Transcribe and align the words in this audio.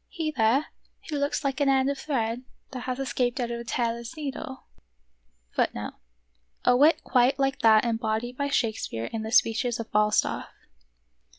"He 0.08 0.30
there, 0.30 0.68
who 1.10 1.18
looks 1.18 1.44
like 1.44 1.60
an 1.60 1.68
end 1.68 1.90
of 1.90 1.98
thread 1.98 2.44
that 2.70 2.84
has 2.84 2.98
escaped 2.98 3.38
out 3.38 3.50
of 3.50 3.60
a 3.60 3.64
tailor's 3.64 4.16
needle 4.16 4.44
}"^" 4.44 4.46
Yes, 4.48 4.56
he 4.64 4.80
who 4.80 5.54
stands 5.66 5.74
alone." 5.74 5.92
^ 5.92 5.92
A 6.72 6.76
wit 6.78 7.04
quite 7.04 7.38
like 7.38 7.58
that 7.58 7.84
embodied 7.84 8.38
by 8.38 8.48
Shakespeare 8.48 9.04
in 9.12 9.22
the 9.22 9.30
speeches 9.30 9.78
of 9.78 9.88
F 9.88 9.92
alstaff 9.94 10.48